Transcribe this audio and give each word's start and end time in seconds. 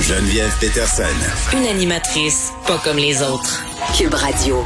Geneviève 0.00 0.52
Peterson. 0.60 1.02
Une 1.52 1.66
animatrice 1.66 2.50
pas 2.66 2.80
comme 2.82 2.96
les 2.96 3.22
autres. 3.22 3.62
Cube 3.96 4.14
Radio. 4.14 4.64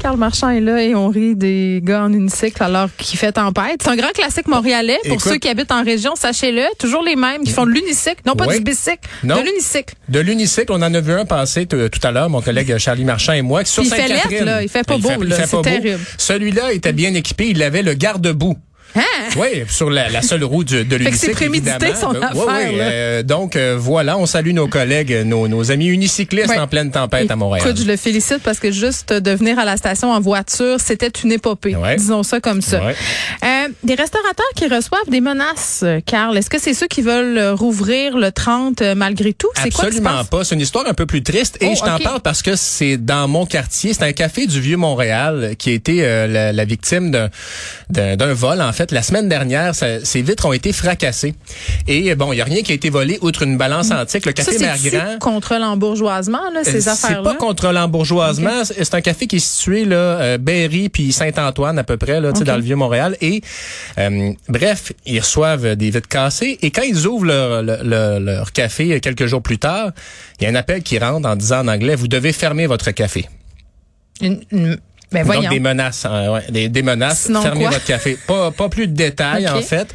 Carl 0.00 0.16
Marchand 0.16 0.50
est 0.50 0.60
là 0.60 0.80
et 0.80 0.94
on 0.94 1.08
rit 1.08 1.34
des 1.34 1.80
gars 1.82 2.04
en 2.04 2.12
unicycle 2.12 2.62
alors 2.62 2.88
qu'il 2.96 3.18
fait 3.18 3.32
tempête. 3.32 3.80
C'est 3.82 3.88
un 3.90 3.96
grand 3.96 4.12
classique 4.12 4.46
montréalais 4.46 4.98
pour 5.04 5.14
Écoute- 5.14 5.32
ceux 5.32 5.38
qui 5.38 5.48
habitent 5.48 5.72
en 5.72 5.82
région, 5.82 6.14
sachez-le. 6.14 6.62
Toujours 6.78 7.02
les 7.02 7.16
mêmes 7.16 7.42
qui 7.42 7.50
font 7.50 7.66
de 7.66 7.70
l'unicycle, 7.72 8.20
non 8.24 8.36
pas 8.36 8.46
Oui. 8.46 8.58
du 8.58 8.64
bicycle, 8.64 9.00
Non. 9.24 9.36
de 9.40 9.42
l'unicycle. 9.46 9.94
De 10.08 10.20
l'unicycle, 10.20 10.70
on 10.70 10.76
en 10.82 10.94
a 10.94 11.00
vu 11.00 11.12
un 11.12 11.24
passer 11.24 11.66
tout 11.66 11.76
à 12.04 12.10
l'heure, 12.12 12.30
mon 12.30 12.40
collègue 12.40 12.78
Charlie 12.78 13.04
Marchand 13.04 13.32
et 13.32 13.42
moi. 13.42 13.64
Sur 13.64 13.82
il 13.82 13.90
fait 13.90 14.06
lettre, 14.06 14.44
là. 14.44 14.62
Il 14.62 14.68
fait 14.68 14.84
pas 14.86 14.94
Il 14.94 15.02
beau, 15.02 15.22
là. 15.24 15.36
C'est 15.46 15.62
terrible. 15.62 15.98
Celui-là 16.16 16.72
était 16.72 16.92
bien 16.92 17.12
équipé. 17.14 17.48
Il 17.48 17.60
avait 17.62 17.82
le 17.82 17.94
garde-boue. 17.94 18.56
Hein? 18.98 19.28
Oui, 19.36 19.62
sur 19.68 19.90
la, 19.90 20.08
la 20.08 20.22
seule 20.22 20.44
roue 20.44 20.64
du- 20.64 20.84
de 20.84 20.84
que 20.84 20.90
c'est 20.92 20.98
l'unicycle. 20.98 21.32
prémédité, 21.34 21.94
son 21.94 22.14
Euh, 22.14 22.20
affaire, 22.20 22.32
oui, 22.36 22.44
oui, 22.70 22.76
euh, 22.80 23.22
donc, 23.22 23.56
euh, 23.56 23.76
voilà, 23.78 24.18
on 24.18 24.26
salue 24.26 24.52
nos 24.52 24.66
collègues, 24.68 25.22
nos, 25.24 25.46
nos 25.48 25.70
amis 25.70 25.86
unicyclistes 25.86 26.50
en 26.58 26.66
pleine 26.66 26.90
tempête 26.90 27.30
à 27.30 27.36
Montréal. 27.36 27.66
Écoute, 27.66 27.80
je 27.80 27.86
le 27.86 27.96
félicite 27.96 28.40
parce 28.42 28.58
que 28.58 28.70
juste 28.72 29.12
de 29.12 29.30
venir 29.32 29.58
à 29.58 29.64
la 29.64 29.76
station 29.76 30.10
en 30.10 30.20
voiture, 30.20 30.78
c'était 30.80 31.08
une 31.22 31.32
épopée. 31.32 31.76
Disons 31.96 32.22
ça 32.22 32.40
comme 32.40 32.60
ça. 32.62 32.80
Euh, 33.44 33.68
des 33.84 33.94
restaurateurs 33.94 34.46
qui 34.56 34.66
reçoivent 34.66 35.08
des 35.08 35.20
menaces, 35.20 35.84
Carl. 36.06 36.36
Est-ce 36.36 36.50
que 36.50 36.58
c'est 36.60 36.74
ceux 36.74 36.86
qui 36.88 37.02
veulent 37.02 37.50
rouvrir 37.54 38.16
le 38.16 38.32
30 38.32 38.82
euh, 38.82 38.94
malgré 38.94 39.32
tout? 39.32 39.48
C'est 39.54 39.66
Absolument 39.68 40.24
pas. 40.24 40.44
C'est 40.44 40.54
une 40.54 40.60
histoire 40.60 40.86
un 40.88 40.94
peu 40.94 41.06
plus 41.06 41.22
triste. 41.22 41.58
Et 41.60 41.68
Oh, 41.70 41.74
je 41.76 41.80
t'en 41.80 41.98
parle 41.98 42.20
parce 42.20 42.42
que 42.42 42.56
c'est 42.56 42.96
dans 42.96 43.28
mon 43.28 43.44
quartier. 43.46 43.92
C'est 43.92 44.02
un 44.04 44.12
café 44.12 44.46
du 44.46 44.60
Vieux-Montréal 44.60 45.54
qui 45.58 45.70
a 45.70 45.72
été 45.74 46.02
la, 46.26 46.52
la 46.52 46.64
victime 46.64 47.10
d'un 47.90 48.32
vol. 48.34 48.60
En 48.62 48.72
fait, 48.72 48.87
la 48.92 49.02
semaine 49.02 49.28
dernière, 49.28 49.74
ça- 49.74 50.04
ses 50.04 50.22
vitres 50.22 50.46
ont 50.46 50.52
été 50.52 50.72
fracassées. 50.72 51.34
Et 51.86 52.14
bon, 52.14 52.32
il 52.32 52.36
y 52.36 52.40
a 52.40 52.44
rien 52.44 52.62
qui 52.62 52.72
a 52.72 52.74
été 52.74 52.90
volé 52.90 53.18
outre 53.22 53.42
une 53.42 53.56
balance 53.56 53.90
antique. 53.90 54.26
Le 54.26 54.32
café 54.32 54.52
c'est 54.52 54.58
Mère-Grand. 54.60 55.18
contre 55.18 55.54
l'embourgeoisement, 55.58 56.40
ces 56.64 56.88
Euh, 56.88 56.92
affaires-là? 56.92 57.16
C'est 57.18 57.22
pas 57.22 57.34
contre 57.34 57.72
l'embourgeoisement. 57.72 58.64
C'est 58.64 58.84
c'est 58.84 58.94
un 58.94 59.00
café 59.00 59.26
qui 59.26 59.36
est 59.36 59.38
situé 59.38 59.84
là, 59.84 59.96
euh, 59.96 60.38
Berry 60.38 60.88
puis 60.88 61.12
Saint-Antoine 61.12 61.78
à 61.78 61.84
peu 61.84 61.96
près 61.96 62.20
là, 62.20 62.32
dans 62.32 62.56
le 62.56 62.62
vieux 62.62 62.76
Montréal. 62.76 63.16
Et 63.20 63.42
euh, 63.98 64.32
bref, 64.48 64.92
ils 65.06 65.20
reçoivent 65.20 65.76
des 65.76 65.90
vitres 65.90 66.08
cassées. 66.08 66.58
Et 66.62 66.70
quand 66.70 66.82
ils 66.82 67.06
ouvrent 67.06 67.26
leur, 67.26 67.62
leur, 67.62 67.84
leur- 67.84 68.20
leur 68.20 68.52
café 68.52 69.00
quelques 69.00 69.26
jours 69.26 69.42
plus 69.42 69.58
tard, 69.58 69.90
il 70.40 70.44
y 70.44 70.46
a 70.46 70.50
un 70.50 70.54
appel 70.54 70.82
qui 70.82 70.98
rentre 70.98 71.28
en 71.28 71.36
disant 71.36 71.60
en 71.60 71.68
anglais 71.68 71.94
vous 71.94 72.08
devez 72.08 72.32
fermer 72.32 72.66
votre 72.66 72.90
café. 72.92 73.28
Une- 74.20 74.40
une- 74.50 74.78
Ben. 75.10 75.26
Donc 75.26 75.48
des 75.48 75.60
menaces, 75.60 76.04
hein, 76.04 76.32
ouais, 76.32 76.42
des, 76.50 76.68
des 76.68 76.82
menaces. 76.82 77.22
Sinon 77.26 77.40
fermez 77.40 77.62
quoi? 77.62 77.70
votre 77.70 77.84
café. 77.86 78.18
Pas, 78.26 78.50
pas 78.50 78.68
plus 78.68 78.86
de 78.88 78.92
détails 78.92 79.48
en 79.48 79.62
fait. 79.62 79.88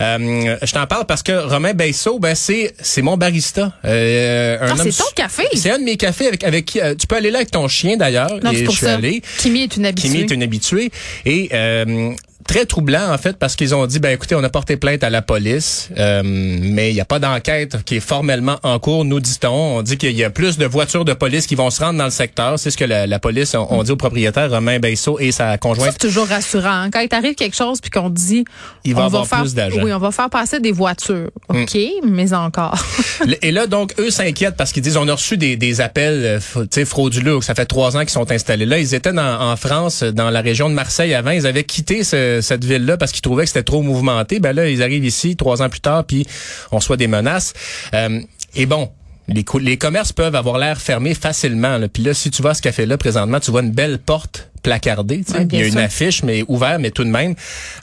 Euh, 0.00 0.56
je 0.62 0.72
t'en 0.72 0.86
parle 0.86 1.06
parce 1.06 1.22
que 1.22 1.32
Romain 1.32 1.72
Beisseau, 1.72 2.18
ben 2.18 2.34
c'est 2.34 2.74
c'est 2.80 3.02
mon 3.02 3.16
barista. 3.16 3.72
Euh, 3.84 4.58
un 4.60 4.72
Ah, 4.72 4.82
c'est 4.82 4.90
ton 4.96 5.04
café? 5.14 5.44
C'est 5.54 5.70
un 5.70 5.78
de 5.78 5.84
mes 5.84 5.96
cafés 5.96 6.26
avec 6.26 6.42
avec 6.42 6.64
qui 6.64 6.80
euh, 6.80 6.94
tu 6.98 7.06
peux 7.06 7.16
aller 7.16 7.30
là 7.30 7.38
avec 7.38 7.50
ton 7.52 7.68
chien 7.68 7.96
d'ailleurs. 7.96 8.30
Non, 8.42 8.50
c'est 8.52 8.64
pour 8.64 8.72
je 8.74 8.78
suis 8.78 8.86
ça. 8.86 8.94
allé. 8.94 9.22
Kimi 9.38 9.62
est 9.62 9.76
une 9.76 9.86
habituée. 9.86 10.08
Kimi 10.08 10.20
est 10.22 10.30
une 10.32 10.42
habituée 10.42 10.90
et 11.24 11.48
euh, 11.52 12.10
très 12.46 12.64
troublant 12.66 13.12
en 13.12 13.18
fait 13.18 13.36
parce 13.36 13.56
qu'ils 13.56 13.74
ont 13.74 13.86
dit 13.86 13.98
ben 13.98 14.10
écoutez 14.10 14.34
on 14.34 14.44
a 14.44 14.48
porté 14.48 14.76
plainte 14.76 15.02
à 15.04 15.10
la 15.10 15.22
police 15.22 15.88
euh, 15.98 16.22
mais 16.24 16.90
il 16.90 16.94
n'y 16.94 17.00
a 17.00 17.04
pas 17.04 17.18
d'enquête 17.18 17.82
qui 17.84 17.96
est 17.96 18.00
formellement 18.00 18.58
en 18.62 18.78
cours 18.78 19.04
nous 19.04 19.20
dit-on 19.20 19.78
on 19.78 19.82
dit 19.82 19.96
qu'il 19.98 20.16
y 20.16 20.24
a 20.24 20.30
plus 20.30 20.56
de 20.58 20.66
voitures 20.66 21.04
de 21.04 21.12
police 21.12 21.46
qui 21.46 21.54
vont 21.54 21.70
se 21.70 21.82
rendre 21.82 21.98
dans 21.98 22.04
le 22.04 22.10
secteur 22.10 22.58
c'est 22.58 22.70
ce 22.70 22.76
que 22.76 22.84
la, 22.84 23.06
la 23.06 23.18
police 23.18 23.54
on, 23.54 23.66
on 23.70 23.82
dit 23.82 23.90
au 23.90 23.96
propriétaire 23.96 24.50
Romain 24.50 24.78
Beisseau 24.78 25.18
et 25.18 25.32
sa 25.32 25.58
conjointe 25.58 25.92
c'est 25.92 25.98
toujours 26.08 26.26
rassurant. 26.28 26.68
hein. 26.70 26.90
Quand 26.90 27.00
il 27.00 27.08
t'arrive 27.08 27.34
quelque 27.34 27.56
chose 27.56 27.80
puis 27.80 27.90
qu'on 27.90 28.10
dit, 28.10 28.44
Il 28.84 28.94
va 28.94 29.02
on 29.02 29.06
avoir 29.06 29.26
faire, 29.26 29.40
plus 29.40 29.54
d'agents. 29.54 29.80
Oui, 29.82 29.92
on 29.92 29.98
va 29.98 30.10
faire 30.10 30.30
passer 30.30 30.60
des 30.60 30.72
voitures. 30.72 31.30
OK, 31.48 31.76
mais 32.06 32.32
encore. 32.32 32.78
Et 33.42 33.50
là, 33.50 33.66
donc, 33.66 33.94
eux 33.98 34.10
s'inquiètent 34.10 34.56
parce 34.56 34.72
qu'ils 34.72 34.82
disent, 34.82 34.96
on 34.96 35.08
a 35.08 35.12
reçu 35.12 35.36
des, 35.36 35.56
des 35.56 35.80
appels 35.80 36.22
euh, 36.24 36.38
f- 36.38 36.62
tu 36.62 36.68
sais, 36.70 36.84
frauduleux, 36.84 37.40
ça 37.40 37.54
fait 37.54 37.66
trois 37.66 37.96
ans 37.96 38.00
qu'ils 38.00 38.10
sont 38.10 38.30
installés 38.30 38.66
là. 38.66 38.78
Ils 38.78 38.94
étaient 38.94 39.12
dans- 39.12 39.40
en 39.50 39.56
France, 39.56 40.02
dans 40.02 40.30
la 40.30 40.40
région 40.40 40.68
de 40.70 40.74
Marseille 40.74 41.14
avant. 41.14 41.30
Ils 41.32 41.46
avaient 41.46 41.64
quitté 41.64 42.04
ce- 42.04 42.35
cette 42.40 42.64
ville-là 42.64 42.96
parce 42.96 43.12
qu'ils 43.12 43.22
trouvaient 43.22 43.44
que 43.44 43.48
c'était 43.50 43.62
trop 43.62 43.82
mouvementé. 43.82 44.38
Ben 44.40 44.52
là, 44.54 44.68
ils 44.68 44.82
arrivent 44.82 45.04
ici 45.04 45.36
trois 45.36 45.62
ans 45.62 45.68
plus 45.68 45.80
tard, 45.80 46.04
puis 46.04 46.26
on 46.72 46.76
reçoit 46.76 46.96
des 46.96 47.08
menaces. 47.08 47.52
Euh, 47.94 48.20
et 48.54 48.66
bon, 48.66 48.90
les, 49.28 49.44
les 49.60 49.76
commerces 49.76 50.12
peuvent 50.12 50.34
avoir 50.34 50.58
l'air 50.58 50.80
fermés 50.80 51.14
facilement. 51.14 51.78
Là. 51.78 51.88
Puis 51.88 52.02
là, 52.02 52.14
si 52.14 52.30
tu 52.30 52.42
vas 52.42 52.50
à 52.50 52.54
ce 52.54 52.62
café-là 52.62 52.96
présentement, 52.98 53.40
tu 53.40 53.50
vois 53.50 53.62
une 53.62 53.72
belle 53.72 53.98
porte 53.98 54.50
placardée. 54.62 55.22
tu 55.24 55.32
sais. 55.32 55.38
Ouais, 55.38 55.48
Il 55.52 55.58
y 55.58 55.62
a 55.62 55.66
une 55.66 55.72
sûr. 55.72 55.80
affiche, 55.80 56.22
mais 56.22 56.44
ouverte, 56.48 56.80
mais 56.80 56.90
tout 56.90 57.04
de 57.04 57.10
même. 57.10 57.34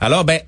Alors, 0.02 0.25
ben, 0.25 0.40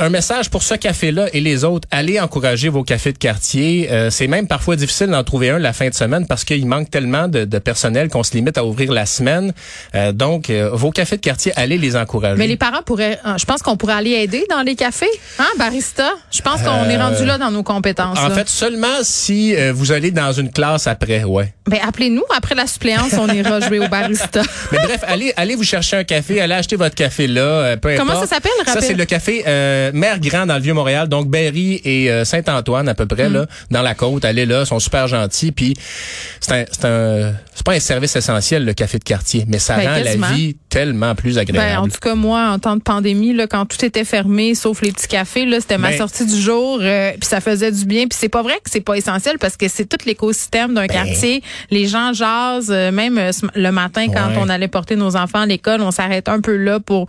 un 0.00 0.08
message 0.08 0.48
pour 0.50 0.62
ce 0.62 0.74
café-là 0.74 1.26
et 1.32 1.40
les 1.40 1.64
autres. 1.64 1.86
Allez 1.90 2.18
encourager 2.18 2.68
vos 2.68 2.82
cafés 2.82 3.12
de 3.12 3.18
quartier. 3.18 3.88
Euh, 3.90 4.10
c'est 4.10 4.26
même 4.26 4.46
parfois 4.48 4.76
difficile 4.76 5.08
d'en 5.08 5.22
trouver 5.24 5.50
un 5.50 5.58
la 5.58 5.72
fin 5.72 5.88
de 5.88 5.94
semaine 5.94 6.26
parce 6.26 6.44
qu'il 6.44 6.66
manque 6.66 6.90
tellement 6.90 7.28
de, 7.28 7.44
de 7.44 7.58
personnel 7.58 8.08
qu'on 8.08 8.22
se 8.22 8.32
limite 8.32 8.56
à 8.56 8.64
ouvrir 8.64 8.92
la 8.92 9.04
semaine. 9.06 9.52
Euh, 9.94 10.12
donc, 10.12 10.48
euh, 10.48 10.70
vos 10.72 10.90
cafés 10.90 11.16
de 11.16 11.20
quartier, 11.20 11.52
allez 11.56 11.76
les 11.78 11.96
encourager. 11.96 12.36
mais 12.38 12.46
les 12.46 12.56
parents 12.56 12.82
pourraient, 12.84 13.18
je 13.36 13.44
pense 13.44 13.62
qu'on 13.62 13.76
pourrait 13.76 13.94
aller 13.94 14.12
aider 14.12 14.46
dans 14.50 14.62
les 14.62 14.74
cafés, 14.74 15.06
hein, 15.38 15.46
barista? 15.58 16.10
Je 16.30 16.40
pense 16.40 16.62
qu'on 16.62 16.88
est 16.88 16.96
rendu 16.96 17.24
là 17.26 17.36
dans 17.38 17.50
nos 17.50 17.62
compétences. 17.62 18.18
en 18.18 18.28
là. 18.28 18.34
fait, 18.34 18.48
seulement 18.48 18.86
si 19.02 19.54
euh, 19.54 19.72
vous 19.74 19.92
allez 19.92 20.10
dans 20.10 20.32
une 20.32 20.50
classe 20.50 20.86
après, 20.86 21.24
ouais. 21.24 21.52
ben 21.68 21.78
appelez-nous 21.86 22.24
après 22.34 22.54
la 22.54 22.66
suppléance, 22.66 23.12
on 23.18 23.28
ira 23.28 23.60
jouer 23.68 23.78
au 23.80 23.88
barista. 23.88 24.40
Mais 24.72 24.78
bref, 24.78 25.00
allez, 25.06 25.32
allez 25.36 25.56
vous 25.56 25.64
chercher 25.64 25.98
un 25.98 26.04
café, 26.04 26.40
allez 26.40 26.54
acheter 26.54 26.76
votre 26.76 26.94
café 26.94 27.26
là, 27.26 27.76
peu 27.76 27.94
Comment 27.96 28.12
importe. 28.12 28.28
ça 28.28 28.36
s'appelle, 28.36 28.52
Ça 28.66 28.80
c'est 28.80 28.94
le 28.94 29.04
café 29.04 29.42
euh, 29.94 29.98
Mère 29.98 30.18
Grand 30.20 30.46
dans 30.46 30.54
le 30.56 30.60
vieux 30.62 30.74
Montréal, 30.74 31.08
donc 31.08 31.28
Berry 31.28 31.80
et 31.84 32.10
euh, 32.10 32.24
Saint-Antoine 32.24 32.88
à 32.88 32.94
peu 32.94 33.06
près 33.06 33.28
Mm. 33.28 33.32
là, 33.34 33.46
dans 33.70 33.82
la 33.82 33.94
côte. 33.94 34.24
Allez 34.24 34.46
là, 34.46 34.64
sont 34.64 34.78
super 34.78 35.06
gentils. 35.08 35.52
Puis 35.52 35.74
c'est 36.40 36.52
un, 36.52 36.64
c'est 36.70 36.84
un, 36.86 37.34
c'est 37.54 37.64
pas 37.66 37.72
un 37.72 37.80
service 37.80 38.16
essentiel 38.16 38.64
le 38.64 38.72
café 38.72 38.98
de 38.98 39.04
quartier, 39.04 39.44
mais 39.48 39.58
ça 39.58 39.76
Ben, 39.76 39.88
rend 39.88 40.02
quasiment. 40.02 40.26
la 40.28 40.32
vie 40.34 40.56
tellement 40.68 41.14
plus 41.14 41.34
Ben, 41.34 41.40
agréable. 41.42 41.78
en 41.82 41.88
tout 41.88 41.98
cas, 42.00 42.14
moi, 42.14 42.48
en 42.50 42.58
temps 42.58 42.76
de 42.76 42.82
pandémie, 42.82 43.32
là, 43.34 43.46
quand 43.46 43.66
tout 43.66 43.84
était 43.84 44.04
fermé, 44.04 44.54
sauf 44.54 44.80
les 44.82 44.92
petits 44.92 45.08
cafés, 45.08 45.44
là, 45.46 45.58
c'était 45.60 45.78
ma 45.78 45.90
Ben- 45.90 45.98
sortie 45.98 46.24
du 46.26 46.40
jour, 46.40 46.78
euh, 46.80 47.10
puis 47.12 47.28
ça 47.28 47.40
faisait 47.40 47.72
du 47.72 47.84
bien. 47.84 48.06
Puis 48.06 48.18
c'est 48.18 48.28
pas 48.28 48.42
vrai 48.42 48.54
que 48.64 48.70
c'est 48.70 48.80
pas 48.80 48.94
essentiel 48.96 49.38
parce 49.38 49.56
que 49.56 49.68
c'est 49.68 49.84
tout 49.86 49.98
l'écosystème 50.06 50.74
d'un 50.74 50.86
quartier. 50.86 51.42
Les 51.70 51.86
gens 51.86 52.12
jasent, 52.12 52.70
même 52.70 53.20
le 53.54 53.70
matin 53.70 54.06
quand 54.08 54.28
Ouais. 54.28 54.36
on 54.38 54.48
allait 54.48 54.68
porter 54.68 54.96
nos 54.96 55.16
enfants 55.16 55.40
à 55.40 55.46
l'école, 55.46 55.80
on 55.82 55.90
s'arrêtait 55.90 56.30
un 56.30 56.40
peu 56.40 56.56
là 56.56 56.80
pour 56.80 57.06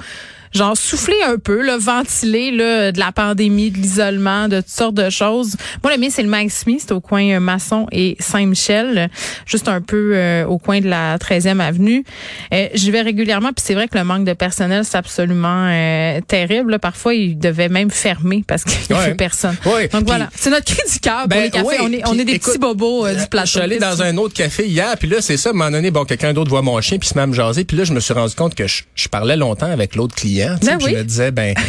genre 0.53 0.75
souffler 0.75 1.15
un 1.25 1.37
peu, 1.37 1.61
là, 1.61 1.77
ventiler 1.77 2.51
là, 2.51 2.91
de 2.91 2.99
la 2.99 3.11
pandémie, 3.11 3.71
de 3.71 3.77
l'isolement, 3.77 4.47
de 4.47 4.57
toutes 4.57 4.69
sortes 4.69 4.95
de 4.95 5.09
choses. 5.09 5.55
Moi, 5.83 5.93
le 5.93 5.99
mien, 5.99 6.07
c'est 6.09 6.23
le 6.23 6.29
Mike 6.29 6.51
Smith, 6.51 6.79
c'est 6.81 6.91
au 6.93 6.99
coin 7.01 7.23
euh, 7.29 7.39
Masson 7.39 7.87
et 7.91 8.15
Saint-Michel, 8.19 8.97
euh, 8.97 9.07
juste 9.45 9.67
un 9.67 9.81
peu 9.81 10.11
euh, 10.15 10.45
au 10.45 10.57
coin 10.57 10.79
de 10.81 10.87
la 10.87 11.17
13e 11.17 11.59
avenue. 11.59 12.03
Euh, 12.53 12.67
J'y 12.73 12.91
vais 12.91 13.01
régulièrement, 13.01 13.49
puis 13.53 13.63
c'est 13.65 13.73
vrai 13.75 13.87
que 13.87 13.97
le 13.97 14.03
manque 14.03 14.25
de 14.25 14.33
personnel, 14.33 14.83
c'est 14.85 14.97
absolument 14.97 15.67
euh, 15.69 16.19
terrible. 16.27 16.71
là. 16.71 16.79
Parfois, 16.79 17.13
ils 17.13 17.37
devaient 17.37 17.69
même 17.69 17.91
fermer 17.91 18.43
parce 18.47 18.63
qu'il 18.63 18.77
n'y 18.89 18.95
Ouais. 18.99 19.05
avait 19.07 19.15
personne. 19.15 19.55
Ouais. 19.65 19.87
Donc 19.87 20.01
Puis- 20.01 20.03
voilà, 20.07 20.29
c'est 20.35 20.49
notre 20.49 20.65
cri 20.65 20.81
du 20.91 20.99
cœur 20.99 21.19
pour 21.21 21.27
Ben, 21.29 21.43
les 21.43 21.49
cafés. 21.49 21.65
ouais, 21.65 21.77
on 21.81 21.91
est, 21.91 22.01
on 22.07 22.11
puis 22.11 22.21
est 22.21 22.25
des 22.25 22.33
écoute, 22.33 22.49
petits 22.53 22.59
bobos 22.59 23.05
euh, 23.05 23.13
du 23.15 23.27
plateau. 23.27 23.45
Je 23.45 23.51
suis 23.51 23.59
allé 23.61 23.79
dans 23.79 24.01
un 24.01 24.17
autre 24.17 24.33
café 24.33 24.67
hier, 24.67 24.95
puis 24.97 25.07
là, 25.07 25.21
c'est 25.21 25.37
ça, 25.37 25.49
à 25.49 25.51
un 25.51 25.55
moment 25.55 25.71
donné, 25.71 25.91
bon, 25.91 26.03
quelqu'un 26.05 26.33
d'autre 26.33 26.49
voit 26.49 26.61
mon 26.61 26.79
chien, 26.81 26.97
puis 26.97 27.07
se 27.07 27.15
met 27.15 27.21
à 27.21 27.27
me 27.27 27.33
jaser, 27.33 27.63
puis 27.63 27.77
là, 27.77 27.83
je 27.83 27.93
me 27.93 27.99
suis 27.99 28.13
rendu 28.13 28.35
compte 28.35 28.55
que 28.55 28.67
je, 28.67 28.83
je 28.95 29.07
parlais 29.07 29.35
longtemps 29.37 29.71
avec 29.71 29.95
l'autre 29.95 30.15
client, 30.15 30.40
sais, 30.43 30.57
Ben 30.65 30.77
oui. 30.83 30.91
je 30.93 30.97
me 30.97 31.03
disais, 31.03 31.31
ben, 31.31 31.53
tu 31.55 31.63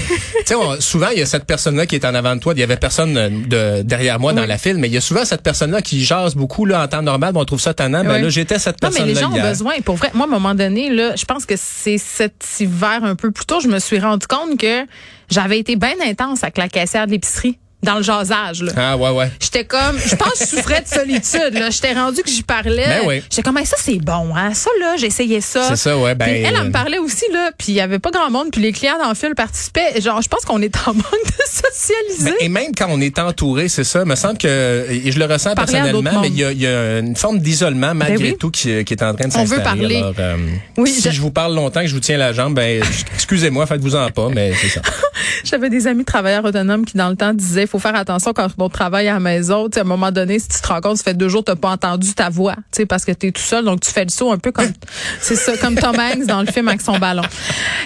sais, 0.46 0.54
on- 0.54 0.80
souvent, 0.80 1.08
il 1.12 1.18
y 1.18 1.22
a 1.22 1.26
cette 1.26 1.44
personne-là 1.44 1.86
qui 1.86 1.94
est 1.96 2.04
en 2.04 2.14
avant 2.14 2.34
de 2.36 2.40
toi, 2.40 2.52
il 2.56 2.60
y 2.60 2.62
avait 2.62 2.76
personne 2.76 3.16
euh, 3.16 3.28
de, 3.28 3.82
derrière 3.82 4.18
moi 4.20 4.32
dans 4.32 4.46
la 4.46 4.58
file, 4.58 4.76
mais 4.76 4.88
il 4.88 4.94
y 4.94 4.96
a 4.96 5.00
souvent 5.00 5.24
cette 5.24 5.42
personne-là 5.42 5.82
qui 5.82 6.04
jase 6.04 6.34
beaucoup, 6.34 6.64
là, 6.64 6.82
en 6.82 6.88
temps 6.88 7.02
normal, 7.02 7.32
mais 7.34 7.40
on 7.40 7.44
trouve 7.44 7.60
ça 7.60 7.74
tannant, 7.74 8.04
ben 8.04 8.14
Oui. 8.16 8.22
là, 8.22 8.28
j'étais 8.28 8.58
cette 8.58 8.82
Non, 8.82 8.88
mais 8.88 8.96
personne-là 8.96 9.12
les 9.14 9.20
gens 9.20 9.32
ont 9.32 9.48
besoin. 9.48 9.72
Pour 9.84 9.96
vrai, 9.96 10.10
moi, 10.14 10.26
à 10.26 10.28
un 10.28 10.32
moment 10.32 10.54
donné, 10.54 10.90
là, 10.90 11.14
je 11.16 11.24
pense 11.24 11.46
que 11.46 11.54
c'est 11.56 11.98
cet 11.98 12.44
hiver 12.60 13.00
un 13.04 13.14
peu 13.14 13.30
plus 13.30 13.44
tôt, 13.46 13.60
je 13.60 13.68
me 13.68 13.78
suis 13.78 13.98
rendu 13.98 14.26
compte 14.26 14.58
que 14.58 14.84
j'avais 15.30 15.58
été 15.58 15.76
bien 15.76 15.94
intense 16.04 16.42
avec 16.42 16.58
la 16.58 16.68
caissière 16.68 17.06
de 17.06 17.12
l'épicerie. 17.12 17.58
Dans 17.82 17.96
le 17.96 18.02
jasage. 18.02 18.62
Là. 18.62 18.72
Ah 18.76 18.96
ouais, 18.96 19.10
ouais. 19.10 19.30
J'étais 19.40 19.64
comme, 19.64 19.98
je 19.98 20.14
pense 20.14 20.32
que 20.38 20.44
je 20.44 20.56
souffrais 20.56 20.82
de 20.82 20.88
solitude. 20.88 21.54
Là. 21.58 21.70
J'étais 21.70 21.92
rendu 21.92 22.22
que 22.22 22.30
j'y 22.30 22.42
parlais. 22.42 22.86
Ben 22.86 23.00
oui. 23.06 23.22
J'étais 23.30 23.42
comme, 23.42 23.58
Hey, 23.58 23.66
ça 23.66 23.76
c'est 23.78 23.98
bon, 23.98 24.34
hein. 24.36 24.54
Ça 24.54 24.70
là, 24.80 24.96
j'essayais 24.96 25.40
ça. 25.40 25.68
C'est 25.68 25.76
ça, 25.76 25.96
ouais. 25.98 26.14
Ben, 26.14 26.26
Puis 26.26 26.34
elle, 26.38 26.46
elle 26.54 26.56
euh, 26.60 26.64
me 26.64 26.70
parlait 26.72 26.98
aussi 26.98 27.24
là, 27.32 27.50
puis 27.56 27.72
il 27.72 27.74
y 27.74 27.80
avait 27.80 27.98
pas 27.98 28.10
grand 28.10 28.30
monde, 28.30 28.48
puis 28.52 28.60
les 28.60 28.72
clients 28.72 28.98
dans 29.02 29.08
le 29.08 29.14
fil 29.14 29.34
participaient. 29.34 30.00
Genre, 30.00 30.20
je 30.22 30.28
pense 30.28 30.44
qu'on 30.44 30.62
est 30.62 30.74
en 30.86 30.94
manque 30.94 31.04
de 31.26 31.44
socialiser. 31.46 32.30
Ben, 32.38 32.44
et 32.46 32.48
même 32.48 32.72
quand 32.76 32.86
on 32.88 33.00
est 33.00 33.18
entouré, 33.18 33.68
c'est 33.68 33.84
ça. 33.84 34.04
Me 34.04 34.14
semble 34.14 34.38
que 34.38 34.86
et 34.90 35.10
je 35.12 35.18
le 35.18 35.24
ressens 35.26 35.54
Parler 35.54 35.72
personnellement, 35.72 36.20
mais 36.20 36.28
il 36.28 36.38
y, 36.38 36.44
a, 36.44 36.52
il 36.52 36.60
y 36.60 36.66
a 36.66 36.98
une 36.98 37.16
forme 37.16 37.38
d'isolement 37.40 37.94
malgré 37.94 38.16
Ben 38.18 38.30
oui. 38.32 38.36
tout 38.38 38.50
qui, 38.50 38.84
qui 38.84 38.94
est 38.94 39.02
en 39.02 39.14
train 39.14 39.28
de 39.28 39.34
On 39.36 39.44
veut 39.44 39.56
s'installer. 39.56 39.62
parler. 39.80 39.96
Alors, 39.96 40.14
euh, 40.18 40.36
Oui, 40.76 40.90
si 40.90 41.02
je- 41.02 41.10
je... 41.10 41.20
vous 41.20 41.30
parle 41.30 41.54
longtemps, 41.54 41.80
que 41.80 41.86
je 41.86 41.94
vous 41.94 42.00
tiens 42.00 42.16
la 42.16 42.32
jambe, 42.32 42.54
ben 42.54 42.82
excusez-moi, 43.14 43.66
faites-vous 43.66 43.96
en 43.96 44.08
pas, 44.10 44.28
mais 44.28 44.52
c'est 44.60 44.68
ça. 44.68 44.80
J'avais 45.44 45.70
des 45.70 45.86
amis 45.86 46.04
travailleurs 46.04 46.44
autonomes 46.44 46.84
qui, 46.84 46.96
dans 46.96 47.08
le 47.08 47.16
temps, 47.16 47.32
disaient 47.34 47.66
faut 47.66 47.78
faire 47.78 47.94
attention 47.94 48.32
quand 48.32 48.48
on 48.58 48.68
travaille 48.68 49.08
à 49.08 49.14
la 49.14 49.20
maison. 49.20 49.68
Tu 49.68 49.74
sais, 49.74 49.80
à 49.80 49.82
un 49.82 49.86
moment 49.86 50.10
donné, 50.10 50.38
si 50.38 50.48
tu 50.48 50.60
te 50.60 50.66
rends 50.68 50.80
compte, 50.80 50.96
ça 50.98 51.04
fait 51.04 51.14
deux 51.14 51.28
jours 51.28 51.44
tu 51.44 51.54
pas 51.56 51.70
entendu 51.70 52.14
ta 52.14 52.28
voix, 52.30 52.54
tu 52.54 52.78
sais, 52.78 52.86
parce 52.86 53.04
que 53.04 53.12
tu 53.12 53.28
es 53.28 53.32
tout 53.32 53.42
seul, 53.42 53.64
donc 53.64 53.80
tu 53.80 53.90
fais 53.90 54.04
le 54.04 54.10
saut 54.10 54.32
un 54.32 54.38
peu 54.38 54.52
comme 54.52 54.72
c'est 55.20 55.36
ça, 55.36 55.56
comme 55.56 55.74
Tom 55.74 55.96
Hanks 55.98 56.26
dans 56.26 56.40
le 56.40 56.46
film 56.46 56.68
avec 56.68 56.80
son 56.80 56.98
ballon. 56.98 57.22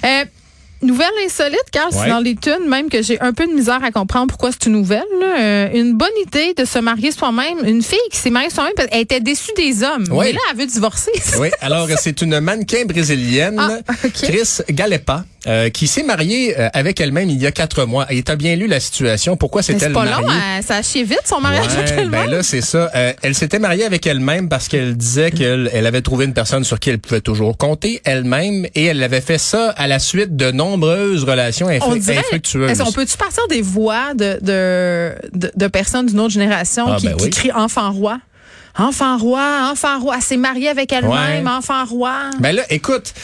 Euh, 0.04 0.24
Nouvelle 0.82 1.08
insolite, 1.24 1.64
car 1.72 1.88
c'est 1.90 2.08
dans 2.10 2.20
les 2.20 2.36
tunes 2.36 2.68
même 2.68 2.90
que 2.90 3.00
j'ai 3.02 3.18
un 3.22 3.32
peu 3.32 3.46
de 3.46 3.52
misère 3.52 3.82
à 3.82 3.90
comprendre 3.90 4.26
pourquoi 4.26 4.52
c'est 4.52 4.66
une 4.66 4.74
nouvelle. 4.74 5.02
Euh, 5.22 5.68
une 5.72 5.94
bonne 5.96 6.08
idée 6.26 6.52
de 6.54 6.66
se 6.66 6.78
marier 6.78 7.12
soi-même. 7.12 7.64
Une 7.64 7.82
fille 7.82 7.98
qui 8.12 8.18
s'est 8.18 8.28
mariée 8.28 8.50
soi-même 8.50 8.74
parce 8.76 8.88
qu'elle 8.88 9.00
était 9.00 9.20
déçue 9.20 9.52
des 9.56 9.82
hommes. 9.82 10.04
Ouais. 10.10 10.26
Mais 10.26 10.32
là, 10.34 10.40
elle 10.50 10.58
veut 10.58 10.66
divorcer. 10.66 11.12
Oui, 11.40 11.48
alors 11.62 11.88
c'est 11.98 12.20
une 12.20 12.40
mannequin 12.40 12.84
brésilienne, 12.84 13.56
Ah. 13.58 13.94
Chris 14.12 14.58
Galepa, 14.70 15.24
euh, 15.46 15.70
qui 15.70 15.86
s'est 15.86 16.02
mariée 16.02 16.58
euh, 16.58 16.68
avec 16.72 17.00
elle-même 17.00 17.30
il 17.30 17.40
y 17.40 17.46
a 17.46 17.52
quatre 17.52 17.84
mois. 17.84 18.06
Et 18.10 18.22
t'as 18.22 18.36
bien 18.36 18.56
lu 18.56 18.66
la 18.66 18.80
situation? 18.80 19.36
Pourquoi 19.36 19.62
s'est-elle 19.62 19.80
c'est 19.80 19.90
pas 19.92 20.04
mariée? 20.04 20.26
long, 20.26 20.32
hein, 20.32 20.60
ça 20.66 20.76
a 20.76 20.82
chié 20.82 21.04
vite 21.04 21.22
son 21.24 21.40
mariage 21.40 21.66
avec 21.72 21.86
Ouais, 21.88 21.94
elle-même. 21.98 22.10
ben 22.26 22.30
là, 22.30 22.42
c'est 22.42 22.60
ça. 22.60 22.90
Euh, 22.94 23.12
elle 23.22 23.34
s'était 23.34 23.58
mariée 23.58 23.84
avec 23.84 24.06
elle-même 24.06 24.48
parce 24.48 24.68
qu'elle 24.68 24.96
disait 24.96 25.30
qu'elle 25.30 25.70
elle 25.72 25.86
avait 25.86 26.02
trouvé 26.02 26.24
une 26.24 26.34
personne 26.34 26.64
sur 26.64 26.80
qui 26.80 26.90
elle 26.90 26.98
pouvait 26.98 27.20
toujours 27.20 27.56
compter 27.56 28.00
elle-même 28.04 28.66
et 28.74 28.84
elle 28.86 29.02
avait 29.02 29.20
fait 29.20 29.38
ça 29.38 29.70
à 29.76 29.86
la 29.86 29.98
suite 29.98 30.36
de 30.36 30.50
nombreuses 30.50 31.24
relations 31.24 31.68
on 31.82 31.96
dirait, 31.96 32.18
infructueuses. 32.18 32.78
qu'on 32.78 32.92
peut-tu 32.92 33.16
partir 33.16 33.46
des 33.48 33.62
voix 33.62 34.14
de, 34.14 34.38
de, 34.42 35.12
de, 35.32 35.52
de 35.54 35.66
personnes 35.68 36.06
d'une 36.06 36.20
autre 36.20 36.32
génération 36.32 36.86
Ah, 36.88 36.96
qui, 36.98 37.06
ben 37.08 37.16
qui 37.16 37.24
oui. 37.24 37.30
crient 37.30 37.52
enfant 37.52 37.92
roi? 37.92 38.18
Enfant 38.78 39.16
roi, 39.16 39.70
enfant 39.72 39.98
roi. 40.00 40.20
S'est 40.20 40.36
mariée 40.36 40.68
avec 40.68 40.92
elle-même, 40.92 41.46
Ouais. 41.46 41.50
enfant 41.50 41.84
roi. 41.86 42.12
Ben 42.40 42.54
là, 42.54 42.62
écoute. 42.68 43.14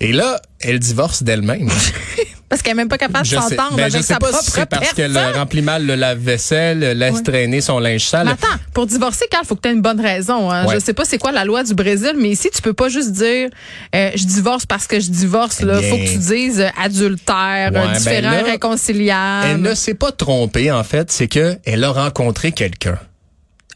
Et 0.00 0.12
là, 0.12 0.40
elle 0.60 0.78
divorce 0.78 1.22
d'elle-même. 1.22 1.68
Parce 2.48 2.62
qu'elle 2.62 2.72
est 2.72 2.76
même 2.76 2.88
pas 2.88 2.96
capable 2.98 3.26
de 3.26 3.34
s'entendre 3.34 3.74
ben, 3.76 3.82
avec 3.84 3.92
je 3.92 3.96
sais 3.98 4.02
sa 4.14 4.18
pas 4.20 4.28
propre 4.28 4.44
si 4.44 4.52
c'est 4.52 4.66
parce 4.66 4.92
qu'elle 4.92 5.18
remplit 5.34 5.62
mal 5.62 5.84
le 5.84 5.96
lave-vaisselle, 5.96 6.78
laisse 6.96 7.16
Ouais. 7.16 7.22
traîner 7.22 7.60
son 7.60 7.80
linge 7.80 8.04
sale. 8.04 8.26
Mais 8.26 8.32
attends, 8.34 8.62
pour 8.72 8.86
divorcer, 8.86 9.24
Carl, 9.28 9.44
faut 9.44 9.56
que 9.56 9.62
tu 9.62 9.68
aies 9.68 9.72
une 9.72 9.82
bonne 9.82 10.00
raison. 10.00 10.48
Hein. 10.48 10.64
Ouais. 10.64 10.74
Je 10.76 10.78
sais 10.78 10.92
pas 10.94 11.04
c'est 11.04 11.18
quoi 11.18 11.32
la 11.32 11.44
loi 11.44 11.64
du 11.64 11.74
Brésil, 11.74 12.12
mais 12.16 12.28
ici, 12.30 12.48
tu 12.54 12.62
peux 12.62 12.72
pas 12.72 12.88
juste 12.88 13.10
dire 13.10 13.48
euh, 13.96 14.10
je 14.14 14.24
divorce 14.26 14.64
parce 14.64 14.86
que 14.86 15.00
je 15.00 15.10
divorce. 15.10 15.60
Là, 15.60 15.80
Eh 15.82 15.90
faut 15.90 15.96
que 15.96 16.08
tu 16.08 16.18
dises 16.18 16.60
euh, 16.60 16.68
adultère, 16.80 17.72
Ouais, 17.72 17.80
ben 17.80 17.92
différent, 17.98 18.30
là, 18.30 18.42
réconciliable. 18.44 19.46
Elle 19.50 19.60
ne 19.62 19.74
s'est 19.74 19.94
pas 19.94 20.12
trompée, 20.12 20.70
en 20.70 20.84
fait. 20.84 21.10
C'est 21.10 21.26
que 21.28 21.56
elle 21.64 21.82
a 21.82 21.90
rencontré 21.90 22.52
quelqu'un. 22.52 22.96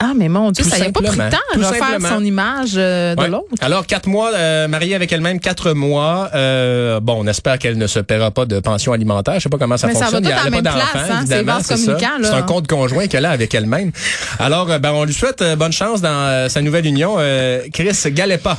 Ah, 0.02 0.12
mais 0.16 0.30
mon 0.30 0.50
Dieu, 0.50 0.64
Tout 0.64 0.70
ça 0.70 0.78
y 0.78 0.82
a 0.82 0.90
pas 0.90 1.02
pris 1.02 1.10
le 1.18 1.28
temps 1.30 1.36
de 1.56 1.62
refaire 1.62 1.98
son 2.08 2.24
image 2.24 2.70
euh, 2.76 3.14
de 3.14 3.20
Ouais. 3.20 3.28
l'autre. 3.28 3.48
Alors, 3.60 3.86
quatre 3.86 4.08
mois, 4.08 4.32
euh, 4.34 4.66
mariée 4.66 4.94
avec 4.94 5.12
elle-même, 5.12 5.38
quatre 5.40 5.72
mois. 5.74 6.30
Euh, 6.34 7.00
bon, 7.00 7.16
on 7.18 7.26
espère 7.26 7.58
qu'elle 7.58 7.76
ne 7.76 7.86
se 7.86 7.98
paiera 8.00 8.30
pas 8.30 8.46
de 8.46 8.60
pension 8.60 8.94
alimentaire. 8.94 9.34
Je 9.34 9.40
sais 9.40 9.48
pas 9.50 9.58
comment 9.58 9.76
ça 9.76 9.88
Mais 9.88 9.92
ça 9.94 10.06
fonctionne. 10.06 10.24
va 10.24 10.30
Il 10.30 10.32
y 10.32 10.34
tout 10.34 10.38
a 10.38 10.40
à 10.40 10.44
la 10.50 10.56
pas 10.56 10.62
place, 10.62 11.10
hein. 11.10 11.24
C'est 11.26 11.44
ça. 11.76 11.98
C'est 12.22 12.34
un 12.34 12.42
compte 12.42 12.66
conjoint 12.66 13.06
qu'elle 13.08 13.26
a 13.26 13.30
avec 13.30 13.54
elle-même. 13.54 13.92
Alors, 14.38 14.66
ben, 14.78 14.90
on 14.92 15.04
lui 15.04 15.12
souhaite 15.12 15.44
bonne 15.58 15.72
chance 15.72 16.00
dans 16.00 16.48
sa 16.48 16.62
nouvelle 16.62 16.86
union. 16.86 17.16
Chris 17.72 17.92
Galepa, 18.06 18.56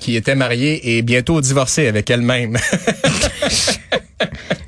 qui 0.00 0.16
était 0.16 0.34
mariée 0.34 0.96
et 0.96 1.02
bientôt 1.02 1.40
divorcée 1.40 1.86
avec 1.86 2.10
elle-même. 2.10 2.56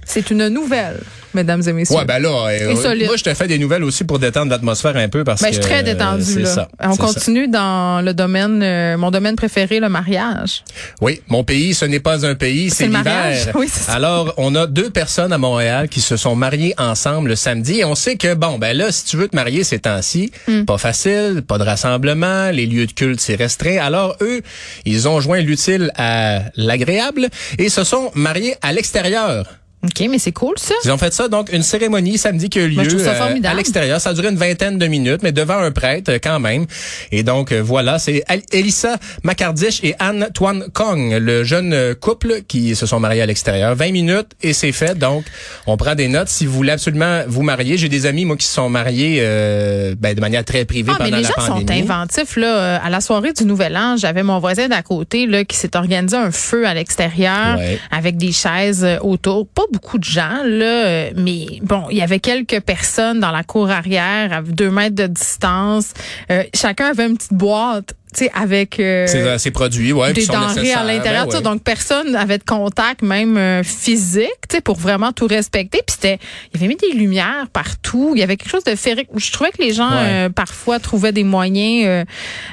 C'est 0.04 0.30
une 0.30 0.48
nouvelle, 0.48 1.00
mesdames 1.34 1.62
et 1.66 1.72
messieurs. 1.72 1.96
ouais, 1.96 2.04
ben 2.04 2.18
là, 2.20 2.28
euh, 2.48 2.72
Insolite. 2.72 3.06
moi, 3.06 3.16
je 3.16 3.24
te 3.24 3.34
fais 3.34 3.46
des 3.46 3.58
nouvelles 3.58 3.84
aussi 3.84 4.04
pour 4.04 4.18
détendre 4.18 4.50
l'atmosphère 4.50 4.96
un 4.96 5.08
peu 5.08 5.24
parce 5.24 5.40
Ben, 5.42 5.48
que 5.48 5.54
je 5.56 5.60
suis 5.60 5.68
très 5.70 5.80
euh, 5.80 5.82
détendue. 5.82 6.22
c'est 6.22 6.40
là. 6.40 6.46
ça. 6.54 6.68
On 6.82 6.92
ça. 6.94 7.02
continue 7.02 7.48
dans 7.48 8.04
le 8.04 8.14
domaine, 8.14 8.62
euh, 8.62 8.96
mon 8.96 9.10
domaine 9.10 9.36
préféré, 9.36 9.80
le 9.80 9.88
mariage. 9.88 10.64
Oui, 11.00 11.20
mon 11.28 11.44
pays, 11.44 11.74
ce 11.74 11.84
n'est 11.84 12.00
pas 12.00 12.26
un 12.26 12.34
pays, 12.34 12.70
c'est 12.70 12.86
l'hiver. 12.86 13.48
Oui. 13.54 13.68
Alors, 13.88 14.32
on 14.36 14.54
a 14.54 14.66
deux 14.66 14.90
personnes 14.90 15.32
à 15.32 15.38
Montréal 15.38 15.88
qui 15.88 16.00
se 16.00 16.16
sont 16.16 16.34
mariées 16.34 16.74
ensemble 16.78 17.28
le 17.30 17.36
samedi 17.36 17.80
et 17.80 17.84
on 17.84 17.94
sait 17.94 18.16
que, 18.16 18.34
bon, 18.34 18.58
ben 18.58 18.76
là, 18.76 18.90
si 18.92 19.04
tu 19.04 19.16
veux 19.16 19.28
te 19.28 19.36
marier 19.36 19.64
ces 19.64 19.78
temps-ci, 19.78 20.30
Hmm. 20.48 20.64
pas 20.64 20.78
facile, 20.78 21.42
pas 21.46 21.58
de 21.58 21.62
rassemblement, 21.64 22.50
les 22.50 22.66
lieux 22.66 22.86
de 22.86 22.92
culte, 22.92 23.20
c'est 23.20 23.34
restreint. 23.34 23.78
Alors, 23.80 24.16
eux, 24.20 24.40
ils 24.84 25.08
ont 25.08 25.20
joint 25.20 25.40
l'utile 25.40 25.90
à 25.96 26.40
l'agréable 26.56 27.28
et 27.58 27.68
se 27.68 27.84
sont 27.84 28.10
mariés 28.14 28.54
à 28.62 28.72
l'extérieur. 28.72 29.46
OK, 29.84 30.06
mais 30.08 30.18
c'est 30.20 30.30
cool, 30.32 30.54
ça. 30.58 30.74
Ils 30.84 30.92
ont 30.92 30.98
fait 30.98 31.12
ça, 31.12 31.26
donc, 31.26 31.52
une 31.52 31.64
cérémonie 31.64 32.16
samedi 32.16 32.48
qui 32.48 32.60
a 32.60 32.62
eu 32.62 32.68
lieu 32.68 32.74
Moi, 32.76 32.86
trouve 32.86 33.02
ça 33.02 33.14
euh, 33.24 33.36
à 33.42 33.54
l'extérieur. 33.54 34.00
Ça 34.00 34.10
a 34.10 34.14
duré 34.14 34.28
une 34.28 34.36
vingtaine 34.36 34.78
de 34.78 34.86
minutes, 34.86 35.22
mais 35.24 35.32
devant 35.32 35.58
un 35.58 35.72
prêtre 35.72 36.12
euh, 36.12 36.18
quand 36.22 36.38
même. 36.38 36.66
Et 37.10 37.24
donc, 37.24 37.50
euh, 37.50 37.60
voilà, 37.60 37.98
c'est 37.98 38.22
Elissa 38.52 38.96
Macardiche 39.24 39.80
et 39.82 39.96
Anne 39.98 40.28
Tuan 40.34 40.66
Kong, 40.72 41.16
le 41.20 41.42
jeune 41.42 41.94
couple 41.96 42.42
qui 42.46 42.76
se 42.76 42.86
sont 42.86 43.00
mariés 43.00 43.22
à 43.22 43.26
l'extérieur. 43.26 43.74
20 43.74 43.90
minutes 43.90 44.28
et 44.42 44.52
c'est 44.52 44.70
fait. 44.72 44.96
Donc, 44.96 45.24
on 45.66 45.76
prend 45.76 45.96
des 45.96 46.06
notes. 46.06 46.28
Si 46.28 46.46
vous 46.46 46.52
voulez 46.52 46.72
absolument 46.72 47.22
vous 47.26 47.42
marier, 47.42 47.76
j'ai 47.76 47.88
des 47.88 48.06
amis, 48.06 48.24
moi, 48.24 48.36
qui 48.36 48.46
se 48.46 48.54
sont 48.54 48.68
mariés 48.68 49.18
euh, 49.20 49.96
ben, 49.98 50.14
de 50.14 50.20
manière 50.20 50.44
très 50.44 50.64
privée 50.64 50.92
Ah, 50.94 50.98
mais 51.00 51.04
pendant 51.06 51.16
les 51.16 51.22
la 51.24 51.28
gens 51.28 51.56
sont 51.56 51.70
inventifs. 51.70 52.36
Là. 52.36 52.76
À 52.76 52.88
la 52.88 53.00
soirée 53.00 53.32
du 53.32 53.44
Nouvel 53.44 53.76
An, 53.76 53.96
j'avais 53.96 54.22
mon 54.22 54.38
voisin 54.38 54.68
d'à 54.68 54.82
côté 54.82 55.26
là, 55.26 55.44
qui 55.44 55.56
s'est 55.56 55.76
organisé 55.76 56.16
un 56.16 56.30
feu 56.30 56.66
à 56.68 56.74
l'extérieur 56.74 57.56
Ouais. 57.58 57.78
avec 57.90 58.16
des 58.16 58.30
chaises 58.32 58.86
autour. 59.02 59.46
Pas 59.48 59.62
beaucoup 59.72 59.98
de 59.98 60.04
gens, 60.04 60.42
là, 60.44 60.86
euh, 60.86 61.10
mais 61.16 61.46
bon, 61.62 61.86
il 61.90 61.96
y 61.96 62.02
avait 62.02 62.20
quelques 62.20 62.60
personnes 62.60 63.20
dans 63.20 63.30
la 63.30 63.42
cour 63.42 63.70
arrière 63.70 64.32
à 64.32 64.42
deux 64.42 64.70
mètres 64.70 64.94
de 64.94 65.06
distance. 65.06 65.94
Euh, 66.30 66.44
chacun 66.54 66.90
avait 66.90 67.06
une 67.06 67.16
petite 67.16 67.34
boîte. 67.34 67.94
Tu 68.14 68.24
sais, 68.24 68.30
avec 68.34 68.78
euh, 68.80 69.06
C'est 69.06 69.22
euh, 69.22 69.38
c'est 69.38 69.50
produit, 69.50 69.92
ouais. 69.92 70.12
des 70.12 70.26
denrées 70.26 70.72
à 70.72 70.84
l'intérieur. 70.84 71.26
Ben 71.26 71.36
ouais. 71.36 71.42
Donc, 71.42 71.62
personne 71.62 72.12
n'avait 72.12 72.38
de 72.38 72.44
contact, 72.44 73.02
même 73.02 73.36
euh, 73.36 73.62
physique, 73.62 74.28
tu 74.48 74.56
sais, 74.56 74.60
pour 74.60 74.76
vraiment 74.76 75.12
tout 75.12 75.26
respecter. 75.26 75.78
Puis 75.86 75.94
c'était, 76.00 76.18
il 76.52 76.60
y 76.60 76.64
avait 76.64 76.68
mis 76.68 76.76
des 76.76 76.92
lumières 76.92 77.46
partout. 77.52 78.12
Il 78.14 78.20
y 78.20 78.22
avait 78.22 78.36
quelque 78.36 78.50
chose 78.50 78.64
de 78.64 78.74
féerique. 78.76 79.08
Je 79.16 79.32
trouvais 79.32 79.50
que 79.50 79.62
les 79.62 79.72
gens, 79.72 79.88
Ouais. 79.90 80.26
euh, 80.26 80.28
parfois, 80.28 80.78
trouvaient 80.78 81.12
des 81.12 81.24
moyens 81.24 81.86
euh, 81.86 82.04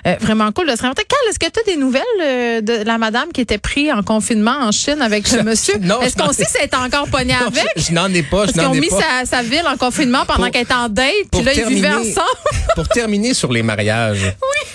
euh, 0.08 0.16
vraiment 0.20 0.52
cool 0.52 0.68
de 0.70 0.76
se 0.76 0.82
réinventer. 0.82 1.04
Carl, 1.08 1.22
est-ce 1.30 1.40
que 1.40 1.46
tu 1.52 1.60
as 1.60 1.64
des 1.74 1.78
nouvelles 1.80 2.02
euh, 2.22 2.62
de 2.62 2.84
la 2.86 2.98
madame 2.98 3.30
qui 3.34 3.42
était 3.42 3.58
prise 3.58 3.92
en 3.92 4.02
confinement 4.04 4.58
en 4.62 4.72
Chine 4.72 5.02
avec 5.02 5.28
ce 5.28 5.38
monsieur? 5.44 5.78
Non, 5.80 6.02
Est-ce 6.02 6.16
qu'on 6.16 6.32
sait 6.32 6.46
si 6.46 6.58
elle 6.60 6.66
est 6.66 6.76
encore 6.76 7.08
pognée 7.12 7.34
avec? 7.36 7.64
je, 7.76 7.84
je 7.84 7.92
n'en 7.94 8.12
ai 8.14 8.24
pas, 8.24 8.46
Parce 8.46 8.54
qu'ils 8.54 8.62
ont 8.62 8.74
ai 8.74 8.80
mis 8.80 8.90
sa, 8.90 9.26
sa 9.26 9.42
ville 9.44 9.64
en 9.68 9.78
confinement 9.78 10.26
pendant 10.26 10.50
qu'elle 10.50 10.64
était 10.64 10.74
en 10.74 10.90
date, 10.90 11.06
puis 11.32 11.44
là, 11.44 11.54
ils 11.54 11.66
vivaient 11.66 11.90
ensemble. 11.94 12.16
pour 12.76 12.88
terminer 12.88 13.34
sur 13.34 13.52
les 13.52 13.64
mariages, 13.64 14.34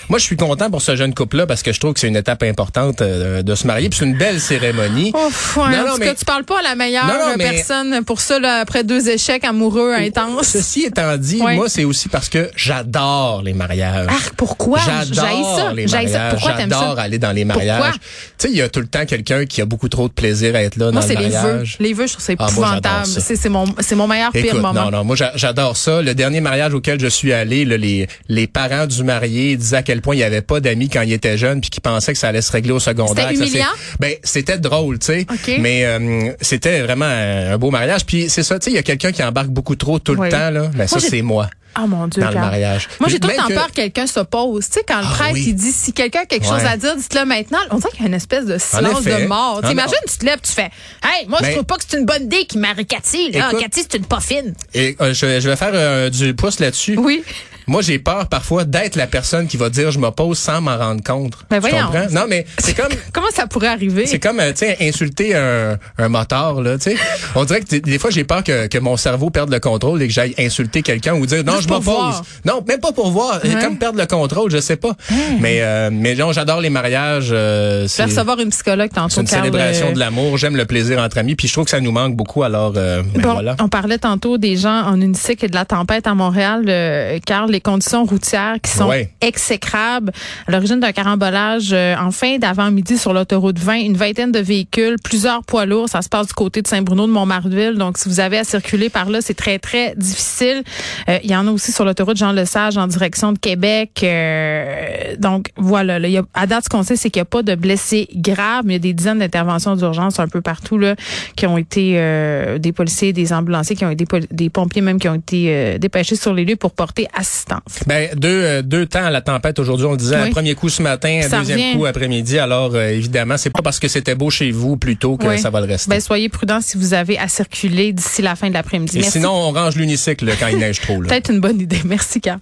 moi 0.09 0.19
je 0.19 0.23
suis 0.23 0.37
content 0.37 0.69
pour 0.69 0.81
ce 0.81 0.95
jeune 0.95 1.13
couple-là 1.13 1.45
parce 1.47 1.63
que 1.63 1.71
je 1.73 1.79
trouve 1.79 1.93
que 1.93 1.99
c'est 1.99 2.07
une 2.07 2.15
étape 2.15 2.43
importante 2.43 3.01
euh, 3.01 3.41
de 3.41 3.55
se 3.55 3.65
marier. 3.67 3.89
Puis 3.89 3.99
c'est 3.99 4.05
une 4.05 4.17
belle 4.17 4.39
cérémonie. 4.39 5.11
Ouf, 5.15 5.57
ouais, 5.57 5.69
Non, 5.69 5.77
en 5.77 5.85
non, 5.87 5.93
tout 5.93 5.99
mais- 5.99 6.05
cas, 6.07 6.15
tu 6.15 6.25
parles 6.25 6.43
pas 6.43 6.59
à 6.59 6.63
la 6.63 6.75
meilleure 6.75 7.05
Non, 7.07 7.13
non, 7.13 7.35
mais- 7.37 7.51
personne 7.51 8.03
pour 8.05 8.21
ça, 8.21 8.39
là, 8.39 8.59
après 8.59 8.83
deux 8.83 9.09
échecs 9.09 9.43
amoureux 9.43 9.93
intenses. 9.93 10.47
Ceci 10.47 10.83
étant 10.83 11.17
dit, 11.17 11.41
Ouais. 11.41 11.55
moi 11.55 11.69
c'est 11.69 11.83
aussi 11.85 12.09
parce 12.09 12.29
que 12.29 12.49
j'adore 12.55 13.41
les 13.43 13.53
mariages. 13.53 14.07
Ah, 14.09 14.29
pourquoi? 14.37 14.79
J'adore 14.85 15.57
ça. 15.57 15.73
les 15.73 15.87
J'haïs 15.87 16.09
ça. 16.09 16.17
mariages. 16.19 16.33
Pourquoi 16.33 16.57
J'adore 16.57 16.99
aller 16.99 17.19
dans 17.19 17.31
les 17.31 17.45
mariages. 17.45 17.93
Tu 17.93 17.99
sais, 18.37 18.49
il 18.49 18.57
y 18.57 18.61
a 18.61 18.69
tout 18.69 18.79
le 18.79 18.87
temps 18.87 19.05
quelqu'un 19.05 19.45
qui 19.45 19.61
a 19.61 19.65
beaucoup 19.65 19.89
trop 19.89 20.07
de 20.07 20.13
plaisir 20.13 20.55
à 20.55 20.61
être 20.61 20.75
là 20.77 20.91
Moi, 20.91 21.01
dans 21.01 21.07
c'est 21.07 21.15
le 21.15 21.21
les 21.21 21.29
vœux. 21.29 21.41
mariage. 21.41 21.77
Les 21.79 21.93
vœux, 21.93 22.07
je 22.07 22.13
trouve 22.13 22.25
ça 22.25 22.33
Ah, 22.37 22.45
épouvantable. 22.49 23.05
ça. 23.05 23.19
c'est 23.21 23.35
c'est 23.35 23.49
mon, 23.49 23.65
c'est 23.79 23.95
mon 23.95 24.07
meilleur 24.07 24.31
pire 24.31 24.55
moment. 24.55 24.73
non, 24.73 24.91
non, 24.91 25.03
moi 25.03 25.15
j'a- 25.15 25.31
j'adore 25.35 25.77
ça. 25.77 26.01
Le 26.01 26.13
dernier 26.15 26.41
mariage 26.41 26.73
auquel 26.73 26.99
je 26.99 27.07
suis 27.07 27.33
allé, 27.33 27.65
là, 27.65 27.77
les, 27.77 28.07
les 28.29 28.47
parents 28.47 28.85
du 28.87 29.03
marié 29.03 29.55
disaient 29.57 29.83
quel 29.85 30.01
point 30.01 30.15
il 30.15 30.17
n'y 30.19 30.23
avait 30.23 30.41
pas 30.41 30.59
d'amis 30.59 30.89
quand 30.89 31.01
il 31.01 31.13
était 31.13 31.37
jeune, 31.37 31.61
puis 31.61 31.69
qu'ils 31.69 31.81
pensaient 31.81 32.11
que 32.13 32.19
ça 32.19 32.27
allait 32.29 32.41
se 32.41 32.51
régler 32.51 32.71
au 32.73 32.79
secondaire. 32.79 33.29
C'était? 33.35 33.61
Ben, 33.99 34.13
c'était 34.23 34.57
drôle, 34.57 34.99
tu 34.99 35.05
sais. 35.07 35.25
Mais 35.59 35.85
euh, 35.85 36.31
c'était 36.41 36.81
vraiment 36.81 37.05
un, 37.05 37.57
beau 37.57 37.71
mariage. 37.71 38.05
Puis 38.05 38.29
c'est 38.29 38.43
ça, 38.43 38.59
tu 38.59 38.65
sais, 38.65 38.71
il 38.71 38.75
y 38.75 38.79
a 38.79 38.83
quelqu'un 38.83 39.11
qui 39.11 39.23
embarque 39.23 39.47
beaucoup 39.49 39.75
trop 39.75 39.99
tout 39.99 40.15
Oui. 40.17 40.27
le 40.27 40.31
temps, 40.31 40.49
là. 40.49 40.69
Ben, 40.75 40.87
ça, 40.87 40.99
c'est 40.99 41.21
moi, 41.21 41.49
Oh 41.77 41.87
mon 41.87 42.07
Dieu. 42.07 42.21
dans 42.23 42.29
le 42.29 42.35
mariage. 42.35 42.87
Moi, 43.01 43.09
j'ai 43.09 43.19
tout 43.19 43.27
le 43.27 43.35
temps 43.35 43.47
que- 43.47 43.53
peur 43.53 43.67
que 43.67 43.73
quelqu'un 43.73 44.07
s'oppose. 44.07 44.65
Tu 44.67 44.73
sais, 44.79 44.85
quand 44.87 44.99
le 44.99 45.05
Ah, 45.09 45.13
prêtre, 45.13 45.33
oui. 45.33 45.43
il 45.47 45.55
dit, 45.55 45.71
si 45.71 45.91
quelqu'un 45.91 46.21
a 46.21 46.25
quelque 46.25 46.45
Ouais. 46.45 46.57
chose 46.59 46.65
à 46.65 46.77
dire, 46.77 46.95
dites-le 46.95 47.25
maintenant. 47.25 47.57
On 47.69 47.77
dirait 47.77 47.91
qu'il 47.91 48.01
y 48.01 48.05
a 48.05 48.07
une 48.07 48.13
espèce 48.13 48.45
de 48.45 48.57
silence 48.57 49.03
de 49.03 49.25
mort. 49.27 49.59
Ah, 49.61 49.67
T'imagines, 49.67 49.93
tu 50.09 50.17
te 50.17 50.25
lèves, 50.25 50.39
tu 50.41 50.53
fais, 50.53 50.69
hey, 51.03 51.27
moi, 51.27 51.39
je 51.41 51.47
Ben- 51.47 51.51
trouve 51.53 51.65
pas 51.65 51.75
que 51.75 51.83
c'est 51.87 51.97
une 51.97 52.05
bonne 52.05 52.23
idée 52.23 52.45
qu'il 52.45 52.61
marie 52.61 52.85
Cathy, 52.85 53.31
là. 53.31 53.49
Écoute- 53.49 53.61
Cathy, 53.61 53.81
c'est 53.89 53.97
une 53.97 54.05
pas 54.05 54.21
fine. 54.21 54.53
Et 54.73 54.95
euh, 55.01 55.13
je, 55.13 55.39
je 55.41 55.49
vais 55.49 55.55
faire 55.57 55.71
euh, 55.73 56.09
du 56.09 56.33
pouce 56.33 56.59
là-dessus. 56.61 56.95
Oui. 56.97 57.23
Moi, 57.67 57.81
j'ai 57.81 57.99
peur 57.99 58.27
parfois 58.27 58.63
d'être 58.63 58.95
la 58.95 59.07
personne 59.07 59.47
qui 59.47 59.57
va 59.57 59.69
dire 59.69 59.91
je 59.91 59.99
m'oppose 59.99 60.37
sans 60.37 60.61
m'en 60.61 60.77
rendre 60.77 61.03
compte. 61.03 61.33
Ben 61.49 61.61
Tu 61.61 61.69
comprends? 61.71 62.07
Non, 62.11 62.25
mais 62.27 62.45
c'est 62.59 62.75
comme 62.75 62.89
Comment 63.13 63.27
ça 63.33 63.47
pourrait 63.47 63.67
arriver? 63.67 64.05
c'est 64.05 64.19
comme 64.19 64.39
euh, 64.39 64.51
tu 64.51 64.59
sais 64.65 64.77
insulter 64.81 65.35
un, 65.35 65.77
un 65.97 66.09
motard 66.09 66.61
là, 66.61 66.77
tu 66.77 66.91
sais. 66.91 66.95
On 67.35 67.43
dirait 67.45 67.61
que 67.61 67.75
des 67.77 67.99
fois 67.99 68.09
j'ai 68.11 68.23
peur 68.23 68.43
que, 68.43 68.67
que 68.67 68.77
mon 68.77 68.97
cerveau 68.97 69.29
perde 69.29 69.51
le 69.51 69.59
contrôle 69.59 70.01
et 70.01 70.07
que 70.07 70.13
j'aille 70.13 70.35
insulter 70.37 70.81
quelqu'un 70.81 71.15
ou 71.15 71.25
dire 71.25 71.43
non, 71.43 71.55
Juste 71.55 71.69
je 71.69 71.73
m'oppose. 71.73 72.21
Non, 72.45 72.63
même 72.67 72.79
pas 72.79 72.91
pour 72.91 73.09
voir, 73.11 73.39
Ouais. 73.43 73.61
comme 73.61 73.77
perdre 73.77 73.99
le 73.99 74.05
contrôle, 74.05 74.51
je 74.51 74.59
sais 74.59 74.75
pas. 74.75 74.95
Mais 75.39 75.59
euh, 75.61 75.89
mais 75.91 76.15
non, 76.15 76.31
j'adore 76.31 76.61
les 76.61 76.69
mariages, 76.69 77.29
euh, 77.31 77.87
c'est 77.87 78.03
recevoir 78.05 78.39
une 78.39 78.49
psychologue 78.49 78.91
tantôt. 78.93 79.09
c'est 79.15 79.21
une 79.21 79.27
Carl, 79.27 79.43
célébration 79.45 79.87
euh, 79.89 79.93
de 79.93 79.99
l'amour, 79.99 80.37
j'aime 80.37 80.55
le 80.55 80.65
plaisir 80.65 80.99
entre 80.99 81.17
amis 81.17 81.35
puis 81.35 81.47
je 81.47 81.53
trouve 81.53 81.65
que 81.65 81.71
ça 81.71 81.79
nous 81.79 81.91
manque 81.91 82.15
beaucoup 82.15 82.43
alors 82.43 82.73
euh, 82.75 83.01
ben 83.15 83.21
Bon, 83.21 83.33
voilà. 83.33 83.55
on 83.61 83.67
parlait 83.69 83.97
tantôt 83.97 84.37
des 84.37 84.55
gens 84.57 84.83
en 84.83 84.99
unicycle 85.01 85.45
et 85.45 85.47
de 85.47 85.55
la 85.55 85.65
tempête 85.65 86.05
à 86.07 86.13
Montréal, 86.13 86.65
euh, 86.67 87.19
car 87.25 87.47
les 87.55 87.61
conditions 87.61 88.03
routières 88.03 88.57
qui 88.61 88.69
sont 88.71 88.87
Ouais. 88.89 89.09
exécrables 89.21 90.11
à 90.47 90.51
l'origine 90.51 90.79
d'un 90.79 90.91
carambolage 90.91 91.69
euh, 91.71 91.95
en 91.97 92.11
fin 92.11 92.37
d'avant-midi 92.37 92.97
sur 92.97 93.13
l'autoroute 93.13 93.57
20, 93.57 93.75
une 93.75 93.95
vingtaine 93.97 94.31
de 94.31 94.39
véhicules, 94.39 94.97
plusieurs 95.03 95.43
poids 95.43 95.65
lourds, 95.65 95.87
ça 95.89 96.01
se 96.01 96.09
passe 96.09 96.27
du 96.27 96.33
côté 96.33 96.61
de 96.61 96.67
Saint-Bruno 96.67 97.07
de 97.07 97.11
Montmartville. 97.11 97.75
Donc 97.77 97.97
si 97.97 98.09
vous 98.09 98.19
avez 98.19 98.37
à 98.37 98.43
circuler 98.43 98.89
par 98.89 99.09
là, 99.09 99.19
c'est 99.21 99.33
très 99.33 99.57
très 99.57 99.95
difficile. 99.95 100.63
Euh, 101.09 101.17
il 101.23 101.31
y 101.31 101.35
en 101.35 101.47
a 101.47 101.51
aussi 101.51 101.71
sur 101.71 101.85
l'autoroute 101.85 102.17
Jean 102.17 102.31
Lesage 102.33 102.77
en 102.77 102.87
direction 102.87 103.31
de 103.31 103.39
Québec. 103.39 104.01
Euh, 104.03 105.15
donc 105.17 105.49
voilà, 105.55 105.97
là, 105.99 106.07
il 106.07 106.13
y 106.13 106.17
a, 106.17 106.23
à 106.33 106.45
date 106.47 106.65
ce 106.65 106.69
qu'on 106.69 106.83
sait 106.83 106.95
c'est 106.97 107.09
qu'il 107.09 107.19
n'y 107.19 107.23
a 107.23 107.25
pas 107.25 107.43
de 107.43 107.55
blessés 107.55 108.07
graves, 108.15 108.63
mais 108.65 108.73
il 108.73 108.77
y 108.77 108.79
a 108.79 108.79
des 108.79 108.93
dizaines 108.93 109.19
d'interventions 109.19 109.75
d'urgence 109.75 110.19
un 110.19 110.27
peu 110.27 110.41
partout 110.41 110.77
là 110.77 110.95
qui 111.35 111.45
ont 111.47 111.57
été 111.57 111.93
euh, 111.95 112.57
des 112.57 112.71
policiers, 112.73 113.13
des 113.13 113.31
ambulanciers, 113.31 113.75
qui 113.75 113.85
ont 113.85 113.89
été 113.91 114.05
des 114.31 114.49
pompiers 114.49 114.81
même 114.81 114.99
qui 114.99 115.07
ont 115.07 115.15
été 115.15 115.45
euh, 115.49 115.77
dépêchés 115.77 116.15
sur 116.17 116.33
les 116.33 116.43
lieux 116.45 116.55
pour 116.57 116.71
porter 116.71 117.07
assistance. 117.13 117.44
Ben 117.87 118.09
deux 118.15 118.27
euh, 118.43 118.61
deux 118.61 118.85
temps 118.85 119.05
à 119.05 119.09
la 119.09 119.21
tempête 119.21 119.59
aujourd'hui, 119.59 119.85
on 119.85 119.91
le 119.91 119.97
disait 119.97 120.15
Oui. 120.21 120.27
un 120.29 120.31
premier 120.31 120.55
coup 120.55 120.69
ce 120.69 120.81
matin, 120.81 121.21
un 121.23 121.39
deuxième 121.39 121.59
revient. 121.59 121.77
coup 121.77 121.85
après-midi. 121.85 122.39
Alors 122.39 122.71
euh, 122.75 122.89
évidemment, 122.89 123.37
c'est 123.37 123.49
pas 123.51 123.61
parce 123.61 123.79
que 123.79 123.87
c'était 123.87 124.15
beau 124.15 124.29
chez 124.29 124.51
vous 124.51 124.77
plutôt 124.77 125.17
que 125.17 125.27
Oui. 125.27 125.39
ça 125.39 125.49
va 125.49 125.61
le 125.61 125.67
rester. 125.67 125.89
Ben 125.89 125.99
soyez 125.99 126.29
prudents 126.29 126.61
si 126.61 126.77
vous 126.77 126.93
avez 126.93 127.17
à 127.17 127.27
circuler 127.27 127.93
d'ici 127.93 128.21
la 128.21 128.35
fin 128.35 128.49
de 128.49 128.53
l'après-midi. 128.53 129.03
Sinon, 129.03 129.31
on 129.31 129.51
range 129.51 129.75
l'unicycle 129.75 130.29
quand 130.39 130.47
il 130.47 130.57
neige 130.57 130.81
trop. 130.81 131.01
là. 131.01 131.09
peut-être 131.09 131.31
une 131.31 131.39
bonne 131.39 131.59
idée. 131.59 131.81
Merci, 131.85 132.21
Car. 132.21 132.37